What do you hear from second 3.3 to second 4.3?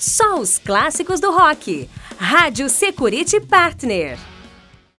Partner.